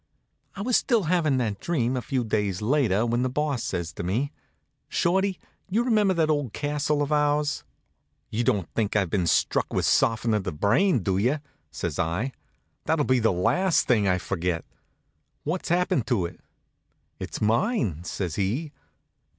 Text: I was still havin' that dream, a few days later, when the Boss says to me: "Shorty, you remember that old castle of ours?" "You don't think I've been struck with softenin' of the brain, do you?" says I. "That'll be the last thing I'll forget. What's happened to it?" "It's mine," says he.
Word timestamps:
I 0.55 0.63
was 0.63 0.77
still 0.77 1.03
havin' 1.03 1.37
that 1.37 1.59
dream, 1.59 1.95
a 1.95 2.01
few 2.01 2.23
days 2.23 2.59
later, 2.59 3.05
when 3.05 3.21
the 3.21 3.29
Boss 3.29 3.61
says 3.63 3.93
to 3.93 4.01
me: 4.03 4.31
"Shorty, 4.89 5.39
you 5.69 5.83
remember 5.83 6.15
that 6.15 6.27
old 6.31 6.53
castle 6.53 7.03
of 7.03 7.11
ours?" 7.11 7.63
"You 8.31 8.43
don't 8.43 8.67
think 8.73 8.95
I've 8.95 9.11
been 9.11 9.27
struck 9.27 9.71
with 9.71 9.85
softenin' 9.85 10.33
of 10.33 10.43
the 10.43 10.51
brain, 10.51 11.03
do 11.03 11.19
you?" 11.19 11.37
says 11.69 11.99
I. 11.99 12.31
"That'll 12.85 13.05
be 13.05 13.19
the 13.19 13.31
last 13.31 13.87
thing 13.87 14.07
I'll 14.07 14.17
forget. 14.17 14.65
What's 15.43 15.69
happened 15.69 16.07
to 16.07 16.25
it?" 16.25 16.39
"It's 17.19 17.39
mine," 17.39 18.03
says 18.03 18.37
he. 18.37 18.71